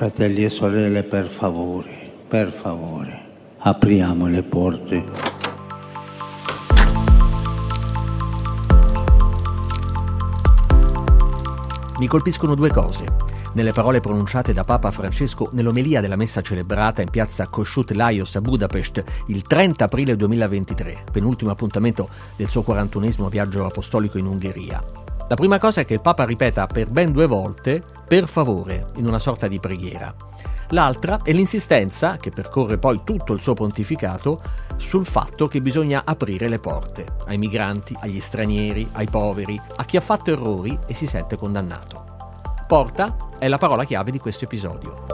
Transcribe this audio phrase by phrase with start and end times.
[0.00, 1.90] Fratelli e sorelle, per favore,
[2.26, 3.20] per favore,
[3.58, 5.04] apriamo le porte.
[11.98, 13.04] Mi colpiscono due cose.
[13.52, 18.40] Nelle parole pronunciate da Papa Francesco nell'omelia della messa celebrata in piazza Kossuth Lajos a
[18.40, 25.09] Budapest il 30 aprile 2023, penultimo appuntamento del suo 41 viaggio apostolico in Ungheria.
[25.30, 29.06] La prima cosa è che il Papa ripeta per ben due volte per favore in
[29.06, 30.12] una sorta di preghiera.
[30.70, 34.42] L'altra è l'insistenza, che percorre poi tutto il suo pontificato,
[34.74, 39.96] sul fatto che bisogna aprire le porte ai migranti, agli stranieri, ai poveri, a chi
[39.96, 42.06] ha fatto errori e si sente condannato.
[42.66, 45.06] Porta è la parola chiave di questo episodio.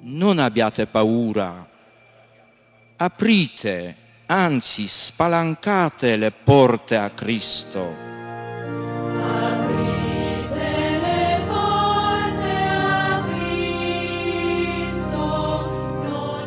[0.00, 1.68] Non abbiate paura,
[2.96, 8.06] aprite anzi spalancate le porte a Cristo.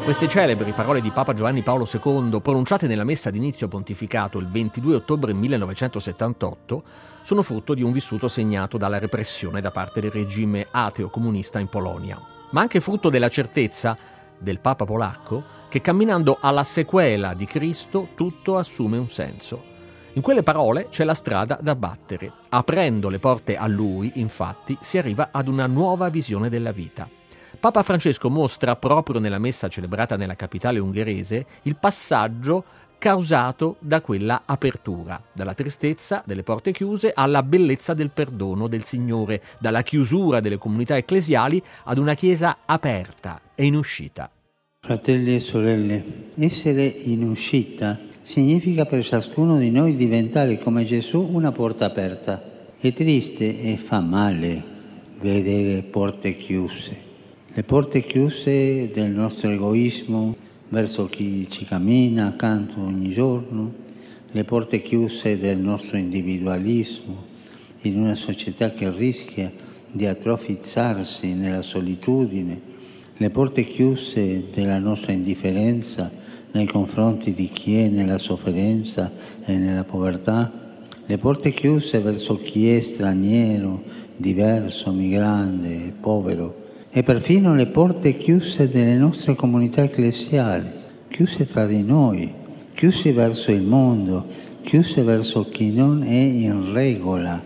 [0.04, 4.96] Queste celebri parole di Papa Giovanni Paolo II, pronunciate nella messa d'inizio pontificato il 22
[4.96, 6.84] ottobre 1978,
[7.24, 12.20] sono frutto di un vissuto segnato dalla repressione da parte del regime ateo-comunista in Polonia,
[12.52, 13.98] ma anche frutto della certezza
[14.42, 19.70] del Papa polacco che camminando alla sequela di Cristo tutto assume un senso.
[20.14, 22.32] In quelle parole c'è la strada da battere.
[22.50, 27.08] Aprendo le porte a lui, infatti, si arriva ad una nuova visione della vita.
[27.58, 32.64] Papa Francesco mostra proprio nella messa celebrata nella capitale ungherese il passaggio
[33.02, 39.42] causato da quella apertura, dalla tristezza delle porte chiuse alla bellezza del perdono del Signore,
[39.60, 44.30] dalla chiusura delle comunità ecclesiali ad una Chiesa aperta e in uscita.
[44.82, 46.04] Fratelli e sorelle,
[46.36, 52.70] essere in uscita significa per ciascuno di noi diventare come Gesù una porta aperta.
[52.78, 54.64] È triste e fa male
[55.20, 56.96] vedere porte chiuse.
[57.52, 60.41] Le porte chiuse del nostro egoismo
[60.72, 63.74] verso chi ci cammina accanto ogni giorno,
[64.32, 67.30] le porte chiuse del nostro individualismo
[67.82, 69.52] in una società che rischia
[69.92, 72.70] di atrofizzarsi nella solitudine
[73.18, 76.10] le porte chiuse della nostra indifferenza
[76.54, 79.12] nei confronti di chi è nella sofferenza
[79.44, 80.52] e nella povertà,
[81.06, 83.84] le porte chiuse verso chi è straniero,
[84.16, 86.61] diverso, migrante, povero
[86.94, 90.70] e perfino le porte chiuse delle nostre comunità ecclesiali,
[91.08, 92.34] chiuse tra di noi,
[92.74, 94.28] chiuse verso il mondo,
[94.62, 97.42] chiuse verso chi non è in regola,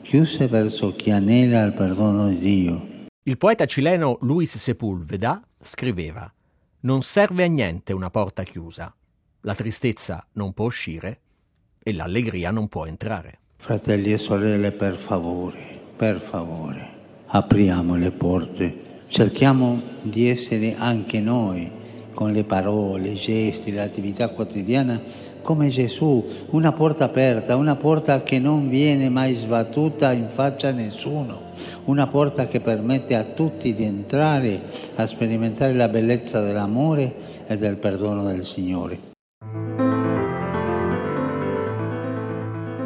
[0.00, 2.86] chiuse verso chi anela il perdono di Dio.
[3.24, 6.32] Il poeta cileno Luis Sepulveda scriveva
[6.80, 8.94] Non serve a niente una porta chiusa.
[9.42, 11.20] La tristezza non può uscire
[11.82, 13.40] e l'allegria non può entrare.
[13.58, 16.97] Fratelli e sorelle, per favore, per favore,
[17.30, 18.86] apriamo le porte.
[19.08, 21.70] Cerchiamo di essere anche noi,
[22.14, 25.00] con le parole, i gesti, l'attività quotidiana,
[25.42, 30.72] come Gesù, una porta aperta, una porta che non viene mai sbattuta in faccia a
[30.72, 31.52] nessuno,
[31.84, 34.60] una porta che permette a tutti di entrare
[34.96, 38.98] a sperimentare la bellezza dell'amore e del perdono del Signore.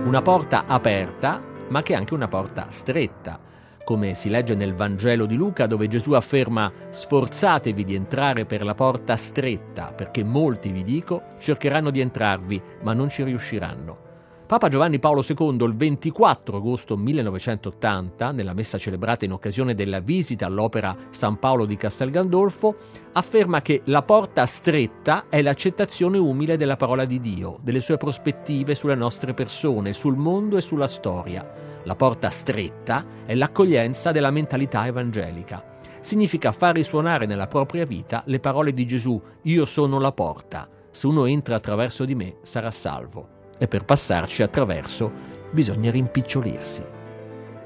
[0.04, 3.50] Una porta aperta, ma che è anche una porta stretta
[3.84, 8.74] come si legge nel Vangelo di Luca dove Gesù afferma sforzatevi di entrare per la
[8.74, 14.11] porta stretta perché molti, vi dico, cercheranno di entrarvi ma non ci riusciranno.
[14.52, 20.44] Papa Giovanni Paolo II il 24 agosto 1980, nella messa celebrata in occasione della visita
[20.44, 22.76] all'opera San Paolo di Castel Gandolfo,
[23.12, 28.74] afferma che la porta stretta è l'accettazione umile della parola di Dio, delle sue prospettive
[28.74, 31.50] sulle nostre persone, sul mondo e sulla storia.
[31.84, 35.78] La porta stretta è l'accoglienza della mentalità evangelica.
[36.02, 41.06] Significa far risuonare nella propria vita le parole di Gesù, io sono la porta, se
[41.06, 43.31] uno entra attraverso di me sarà salvo.
[43.62, 45.08] E per passarci attraverso
[45.52, 46.82] bisogna rimpicciolirsi.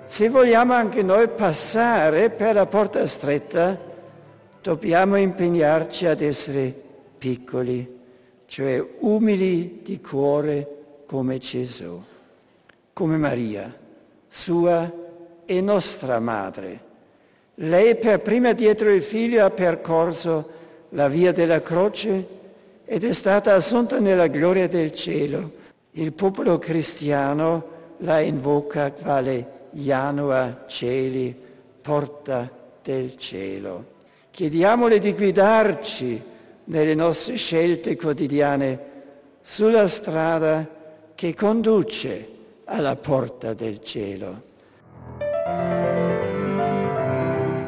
[0.04, 3.80] Se vogliamo anche noi passare per la porta stretta,
[4.60, 6.74] dobbiamo impegnarci ad essere
[7.16, 7.98] piccoli,
[8.44, 10.68] cioè umili di cuore
[11.06, 11.98] come Gesù,
[12.92, 13.74] come Maria
[14.28, 14.92] sua
[15.46, 16.80] e nostra madre.
[17.54, 20.50] Lei per prima dietro il figlio ha percorso
[20.90, 22.26] la via della croce
[22.84, 25.64] ed è stata assunta nella gloria del cielo.
[25.98, 31.34] Il popolo cristiano la invoca quale Janua Celi,
[31.80, 32.50] porta
[32.82, 33.94] del cielo.
[34.30, 36.22] Chiediamole di guidarci
[36.64, 38.80] nelle nostre scelte quotidiane
[39.40, 40.68] sulla strada
[41.14, 42.28] che conduce
[42.64, 44.42] alla porta del cielo.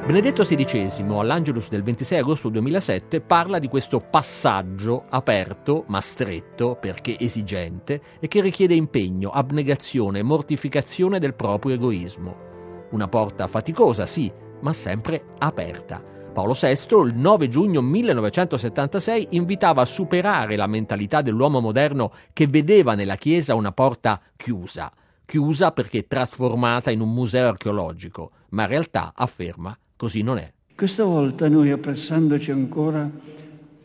[0.08, 7.18] Benedetto XVI all'Angelus del 26 agosto 2007 parla di questo passaggio aperto ma stretto perché
[7.18, 12.86] esigente e che richiede impegno, abnegazione, mortificazione del proprio egoismo.
[12.92, 14.32] Una porta faticosa, sì,
[14.62, 16.02] ma sempre aperta.
[16.32, 16.70] Paolo VI,
[17.04, 23.54] il 9 giugno 1976, invitava a superare la mentalità dell'uomo moderno che vedeva nella Chiesa
[23.54, 24.90] una porta chiusa,
[25.26, 30.48] chiusa perché trasformata in un museo archeologico, ma in realtà afferma Così non è.
[30.76, 33.10] Questa volta noi appressandoci ancora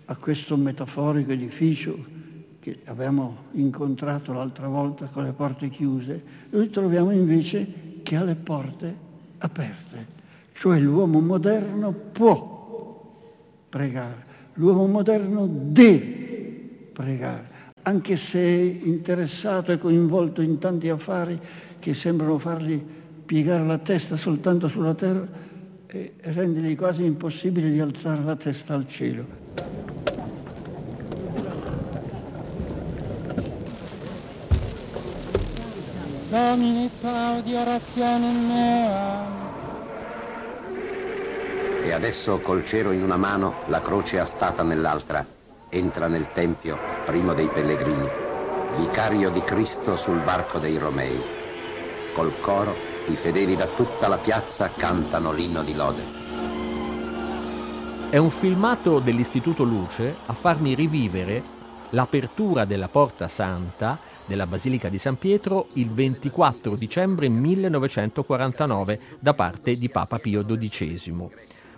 [0.05, 1.97] a questo metaforico edificio
[2.59, 8.35] che abbiamo incontrato l'altra volta con le porte chiuse, noi troviamo invece che ha le
[8.35, 8.95] porte
[9.39, 10.05] aperte,
[10.53, 13.11] cioè l'uomo moderno può
[13.67, 17.47] pregare, l'uomo moderno deve pregare,
[17.81, 21.39] anche se è interessato e coinvolto in tanti affari
[21.79, 22.79] che sembrano fargli
[23.25, 25.27] piegare la testa soltanto sulla terra,
[25.95, 29.23] e rendergli quasi impossibile di alzare la testa al cielo.
[36.29, 39.21] Domini saudi orazione mea.
[41.83, 45.23] E adesso col cero in una mano, la croce a stata nell'altra,
[45.69, 46.75] entra nel Tempio,
[47.05, 48.09] primo dei pellegrini,
[48.79, 51.21] vicario di Cristo sul varco dei Romei.
[52.13, 56.21] Col coro i fedeli da tutta la piazza cantano l'inno di lode.
[58.09, 61.43] È un filmato dell'Istituto Luce a farmi rivivere
[61.89, 69.75] l'apertura della Porta Santa della Basilica di San Pietro il 24 dicembre 1949 da parte
[69.75, 71.29] di Papa Pio XII.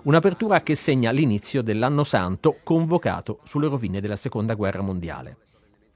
[0.04, 5.45] Un'apertura che segna l'inizio dell'anno santo convocato sulle rovine della Seconda Guerra Mondiale.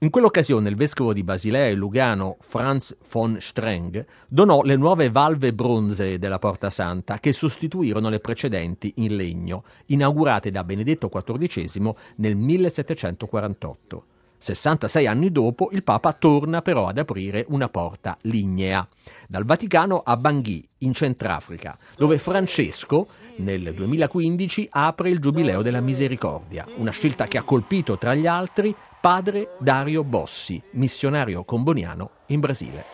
[0.02, 5.52] In quell'occasione il vescovo di Basilea e Lugano, Franz von Streng, donò le nuove valve
[5.52, 12.34] bronzee della Porta Santa che sostituirono le precedenti in legno, inaugurate da Benedetto XIV nel
[12.34, 14.04] 1748.
[14.38, 18.88] 66 anni dopo il Papa torna però ad aprire una porta lignea,
[19.28, 23.06] dal Vaticano a Bangui, in Centrafrica, dove Francesco
[23.36, 28.74] nel 2015 apre il Giubileo della Misericordia, una scelta che ha colpito tra gli altri
[29.00, 32.84] padre Dario Bossi, missionario comboniano in Brasile.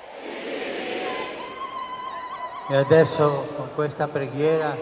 [2.68, 4.76] E adesso con questa preghiera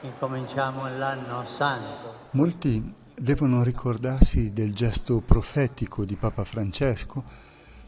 [0.00, 2.14] incominciamo l'anno santo.
[2.32, 7.22] Molti devono ricordarsi del gesto profetico di Papa Francesco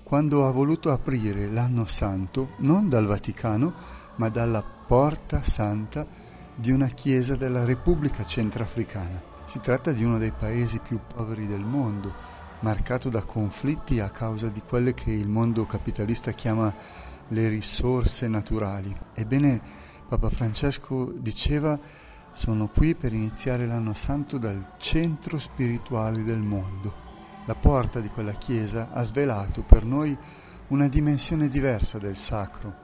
[0.04, 3.74] quando ha voluto aprire l'anno santo non dal Vaticano
[4.16, 6.06] ma dalla porta santa
[6.54, 9.27] di una chiesa della Repubblica Centrafricana.
[9.48, 12.12] Si tratta di uno dei paesi più poveri del mondo,
[12.60, 16.70] marcato da conflitti a causa di quelle che il mondo capitalista chiama
[17.28, 18.94] le risorse naturali.
[19.14, 19.58] Ebbene,
[20.06, 21.80] Papa Francesco diceva
[22.30, 26.94] sono qui per iniziare l'anno santo dal centro spirituale del mondo.
[27.46, 30.14] La porta di quella chiesa ha svelato per noi
[30.68, 32.74] una dimensione diversa del sacro,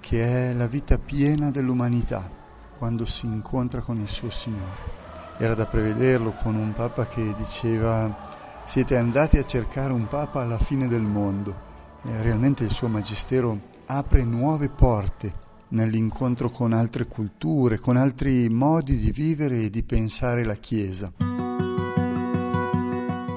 [0.00, 2.30] che è la vita piena dell'umanità
[2.76, 5.03] quando si incontra con il suo Signore.
[5.36, 8.30] Era da prevederlo con un Papa che diceva
[8.64, 11.72] siete andati a cercare un Papa alla fine del mondo.
[12.04, 15.32] E realmente il suo Magistero apre nuove porte
[15.68, 21.33] nell'incontro con altre culture, con altri modi di vivere e di pensare la Chiesa.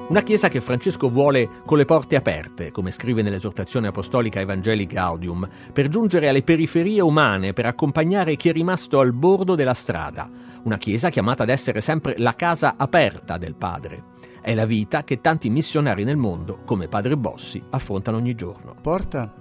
[0.09, 5.45] Una Chiesa che Francesco vuole con le porte aperte, come scrive nell'esortazione apostolica Evangelii Gaudium,
[5.73, 10.29] per giungere alle periferie umane, per accompagnare chi è rimasto al bordo della strada.
[10.63, 14.15] Una Chiesa chiamata ad essere sempre la casa aperta del Padre.
[14.41, 18.75] È la vita che tanti missionari nel mondo, come Padre Bossi, affrontano ogni giorno.
[18.81, 19.33] Porta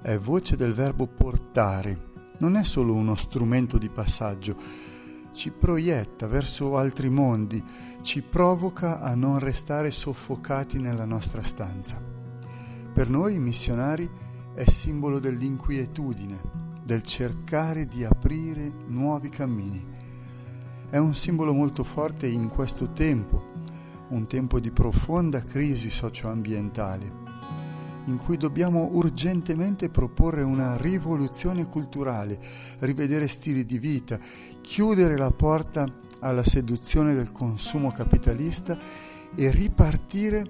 [0.00, 4.56] è voce del verbo portare, non è solo uno strumento di passaggio,
[5.36, 7.62] ci proietta verso altri mondi,
[8.00, 12.00] ci provoca a non restare soffocati nella nostra stanza.
[12.90, 14.10] Per noi missionari
[14.54, 16.40] è simbolo dell'inquietudine,
[16.82, 19.86] del cercare di aprire nuovi cammini.
[20.88, 23.44] È un simbolo molto forte in questo tempo,
[24.08, 27.25] un tempo di profonda crisi socioambientale
[28.06, 32.38] in cui dobbiamo urgentemente proporre una rivoluzione culturale,
[32.80, 34.18] rivedere stili di vita,
[34.60, 35.86] chiudere la porta
[36.20, 38.78] alla seduzione del consumo capitalista
[39.34, 40.44] e ripartire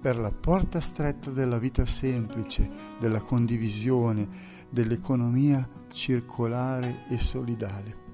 [0.00, 4.26] per la porta stretta della vita semplice, della condivisione,
[4.70, 8.08] dell'economia circolare e solidale.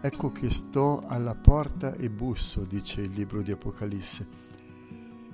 [0.00, 4.26] Ecco che sto alla porta e busso, dice il libro di Apocalisse.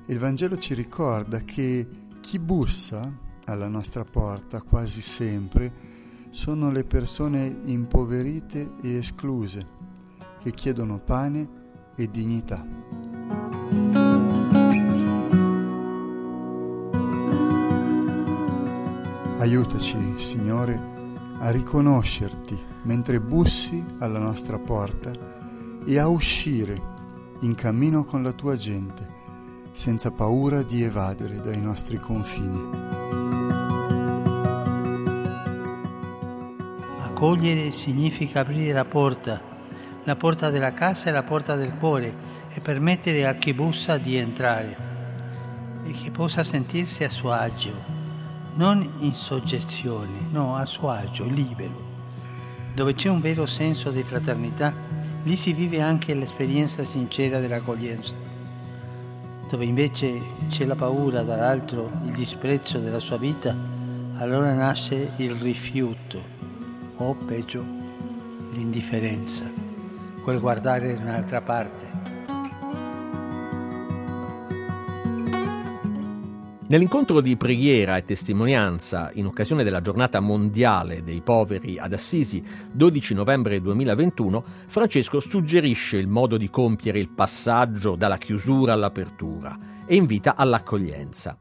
[0.07, 1.87] Il Vangelo ci ricorda che
[2.21, 3.11] chi bussa
[3.47, 5.73] alla nostra porta quasi sempre
[6.31, 9.67] sono le persone impoverite e escluse,
[10.41, 11.49] che chiedono pane
[11.97, 12.67] e dignità.
[19.39, 20.97] Aiutaci, Signore,
[21.39, 25.13] a riconoscerti mentre bussi alla nostra porta
[25.85, 26.97] e a uscire
[27.41, 29.18] in cammino con la tua gente,
[29.79, 32.69] senza paura di evadere dai nostri confini.
[37.05, 39.41] Accogliere significa aprire la porta,
[40.03, 42.13] la porta della casa e la porta del cuore
[42.49, 44.77] e permettere a chi bussa di entrare
[45.85, 47.97] e che possa sentirsi a suo agio
[48.55, 51.87] non in soggezione, no, a suo agio, libero.
[52.75, 54.75] Dove c'è un vero senso di fraternità,
[55.23, 58.28] lì si vive anche l'esperienza sincera dell'accoglienza.
[59.49, 63.57] Dove invece c'è la paura dall'altro, il disprezzo della sua vita,
[64.17, 66.23] allora nasce il rifiuto,
[66.97, 67.65] o peggio,
[68.53, 69.45] l'indifferenza,
[70.23, 72.08] quel guardare da un'altra parte.
[76.71, 83.15] Nell'incontro di preghiera e testimonianza in occasione della giornata mondiale dei poveri ad Assisi, 12
[83.15, 89.57] novembre 2021, Francesco suggerisce il modo di compiere il passaggio dalla chiusura all'apertura
[89.87, 91.39] e invita all'accoglienza.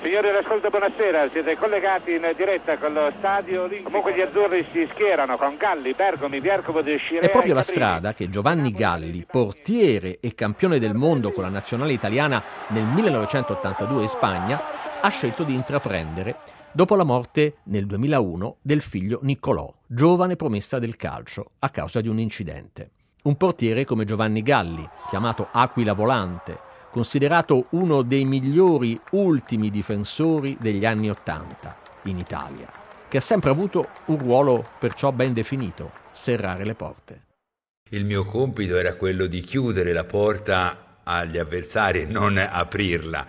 [0.00, 3.90] Signori d'ascolto, buonasera, siete collegati in diretta con lo stadio Olimpico.
[3.90, 7.22] Comunque gli azzurri si schierano con Galli, Bergomi, Viercovo de Scirea.
[7.22, 11.92] È proprio la strada che Giovanni Galli, portiere e campione del mondo con la nazionale
[11.92, 14.62] italiana nel 1982 in Spagna,
[15.00, 16.36] ha scelto di intraprendere
[16.70, 22.06] dopo la morte nel 2001 del figlio Niccolò, giovane promessa del calcio, a causa di
[22.06, 22.90] un incidente.
[23.24, 30.84] Un portiere come Giovanni Galli, chiamato Aquila Volante, considerato uno dei migliori ultimi difensori degli
[30.84, 32.70] anni Ottanta in Italia,
[33.08, 37.22] che ha sempre avuto un ruolo perciò ben definito, serrare le porte.
[37.90, 43.26] Il mio compito era quello di chiudere la porta agli avversari e non aprirla.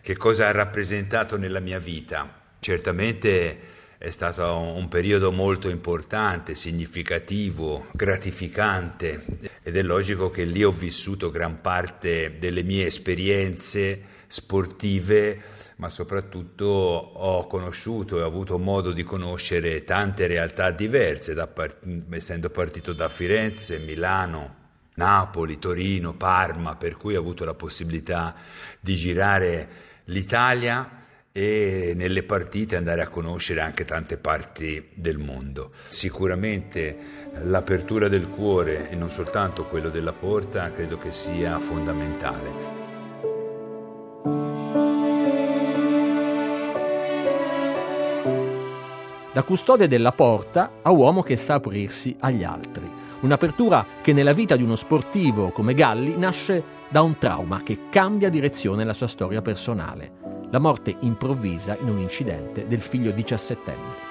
[0.00, 2.28] Che cosa ha rappresentato nella mia vita?
[2.58, 9.24] Certamente è stato un periodo molto importante, significativo, gratificante.
[9.62, 15.40] Ed è logico che lì ho vissuto gran parte delle mie esperienze sportive,
[15.76, 22.50] ma soprattutto ho conosciuto e ho avuto modo di conoscere tante realtà diverse, part- essendo
[22.50, 28.34] partito da Firenze, Milano, Napoli, Torino, Parma, per cui ho avuto la possibilità
[28.78, 29.68] di girare
[30.04, 31.04] l'Italia
[31.36, 35.70] e nelle partite andare a conoscere anche tante parti del mondo.
[35.88, 36.96] Sicuramente
[37.42, 42.50] l'apertura del cuore e non soltanto quello della porta credo che sia fondamentale.
[49.34, 52.90] Da custode della porta a uomo che sa aprirsi agli altri.
[53.20, 58.30] Un'apertura che nella vita di uno sportivo come Galli nasce da un trauma che cambia
[58.30, 64.04] direzione la sua storia personale la morte improvvisa in un incidente del figlio diciassettenne.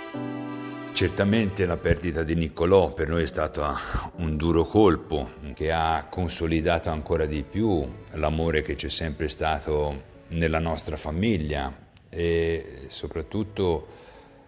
[0.91, 3.65] Certamente la perdita di Niccolò per noi è stato
[4.17, 10.59] un duro colpo che ha consolidato ancora di più l'amore che c'è sempre stato nella
[10.59, 11.73] nostra famiglia
[12.09, 13.87] e soprattutto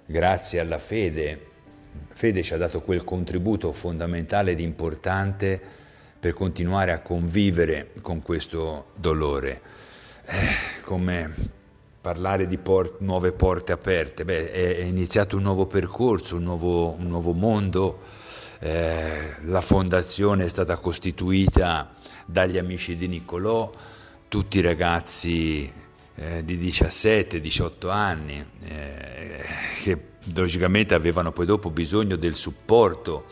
[0.06, 1.46] grazie alla fede.
[2.14, 5.62] Fede ci ha dato quel contributo fondamentale ed importante
[6.20, 9.62] per continuare a convivere con questo dolore.
[10.26, 11.56] Eh, come
[12.08, 17.06] parlare di port- nuove porte aperte, Beh, è, iniziato un nuovo percorso, un nuovo, un
[17.06, 18.00] nuovo mondo,
[18.60, 21.96] eh, la fondazione è stata costituita
[22.26, 23.70] dagli amici di Niccolò,
[24.30, 25.70] tutti ragazzi
[26.16, 29.44] eh, di 17-18 anni eh,
[29.84, 30.02] che
[30.34, 33.26] logicamente avevano poi dopo bisogno del supporto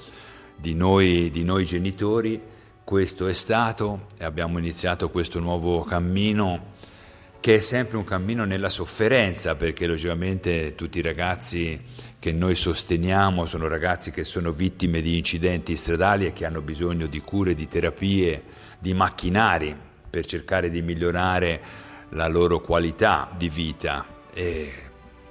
[0.54, 2.42] di noi, di noi genitori,
[2.84, 6.74] questo è stato e abbiamo iniziato questo nuovo cammino
[7.46, 11.80] che è sempre un cammino nella sofferenza, perché logicamente tutti i ragazzi
[12.18, 17.06] che noi sosteniamo sono ragazzi che sono vittime di incidenti stradali e che hanno bisogno
[17.06, 18.44] di cure, di terapie,
[18.80, 19.78] di macchinari
[20.10, 21.62] per cercare di migliorare
[22.14, 24.04] la loro qualità di vita.
[24.34, 24.72] E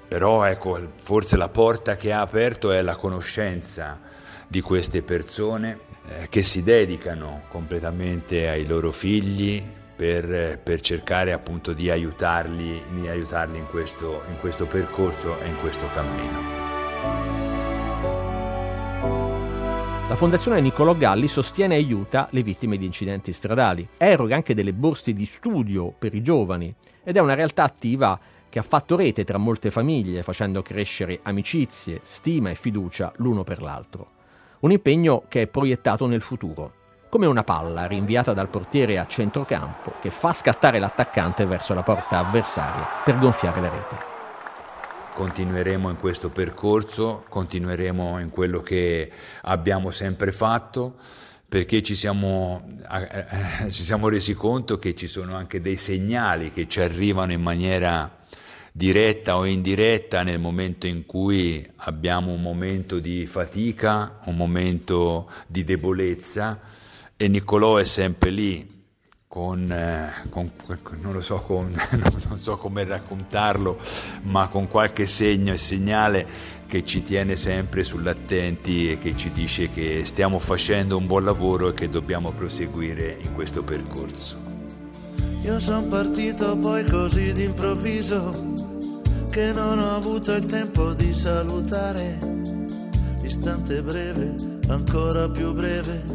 [0.07, 4.01] Però ecco, forse la porta che ha aperto è la conoscenza
[4.47, 11.73] di queste persone eh, che si dedicano completamente ai loro figli per, per cercare appunto
[11.73, 16.65] di aiutarli, di aiutarli in, questo, in questo percorso e in questo cammino.
[20.07, 24.75] La Fondazione Niccolò Galli sostiene e aiuta le vittime di incidenti stradali, eroga anche delle
[24.75, 26.73] borse di studio per i giovani
[27.03, 28.21] ed è una realtà attiva
[28.51, 33.63] che ha fatto rete tra molte famiglie, facendo crescere amicizie, stima e fiducia l'uno per
[33.63, 34.11] l'altro.
[34.61, 36.84] Un impegno che è proiettato nel futuro,
[37.15, 42.19] come una palla rinviata dal portiere a centrocampo che fa scattare l'attaccante verso la porta
[42.19, 43.97] avversaria per gonfiare la rete.
[45.15, 50.97] Continueremo in questo percorso, continueremo in quello che abbiamo sempre fatto
[51.49, 56.67] perché ci siamo, eh, ci siamo resi conto che ci sono anche dei segnali che
[56.67, 58.11] ci arrivano in maniera
[58.73, 65.63] diretta o indiretta nel momento in cui abbiamo un momento di fatica, un momento di
[65.63, 66.74] debolezza
[67.17, 68.75] e Niccolò è sempre lì
[69.27, 70.51] con, eh, con,
[71.01, 71.75] non, so, con,
[72.31, 73.77] non so come raccontarlo,
[74.23, 76.25] ma con qualche segno e segnale
[76.67, 81.69] che ci tiene sempre sull'attenti e che ci dice che stiamo facendo un buon lavoro
[81.69, 84.41] e che dobbiamo proseguire in questo percorso.
[85.43, 88.55] Io sono partito poi così d'improvviso
[89.31, 92.19] che non ho avuto il tempo di salutare.
[93.23, 94.37] Istante breve,
[94.69, 96.14] ancora più breve,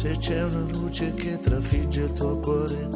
[0.00, 2.88] se c'è una luce che trafigge il tuo cuore.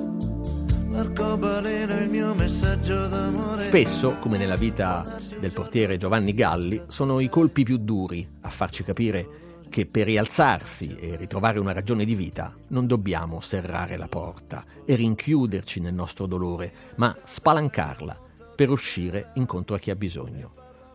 [0.89, 3.61] L'arcobaleno è il mio messaggio d'amore.
[3.61, 8.85] Spesso, come nella vita del portiere Giovanni Galli, sono i colpi più duri a farci
[8.85, 14.65] capire che per rialzarsi e ritrovare una ragione di vita non dobbiamo serrare la porta
[14.87, 18.19] e rinchiuderci nel nostro dolore, ma spalancarla
[18.57, 20.55] per uscire incontro a chi ha bisogno.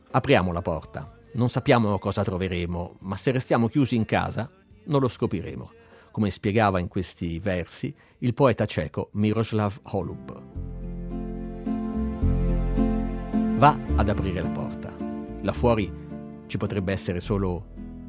[0.10, 1.16] Apriamo la porta.
[1.34, 4.50] Non sappiamo cosa troveremo, ma se restiamo chiusi in casa
[4.86, 5.72] non lo scopriremo,
[6.20, 10.42] come spiegava in questi versi il poeta ceco Miroslav Holub.
[13.58, 14.94] Va ad aprire la porta.
[15.40, 15.90] Là fuori
[16.46, 17.68] ci potrebbe essere solo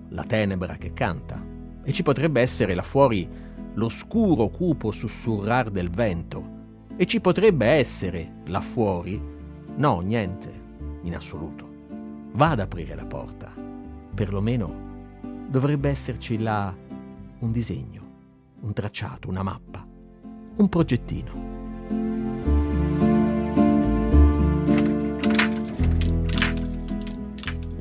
[0.08, 1.40] la tenebra che canta
[1.84, 3.28] e ci potrebbe essere là fuori
[3.74, 6.58] l'oscuro cupo sussurrar del vento
[6.96, 9.22] e ci potrebbe essere là fuori
[9.76, 10.52] No, niente,
[11.02, 11.64] in assoluto.
[12.32, 13.54] Va ad aprire la porta.
[14.12, 14.88] Perlomeno
[15.48, 16.88] dovrebbe esserci là
[17.40, 18.02] un disegno,
[18.60, 19.86] un tracciato, una mappa,
[20.56, 21.48] un progettino.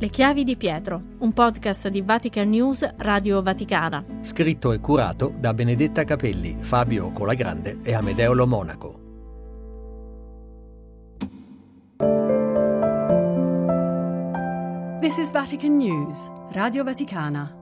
[0.01, 4.05] Le chiavi di Pietro, un podcast di Vatican News Radio Vaticana.
[4.21, 9.07] Scritto e curato da Benedetta Capelli, Fabio Colagrande e Amedeo Lo Monaco.
[15.01, 17.58] This is Vatican News, Radio Vaticana.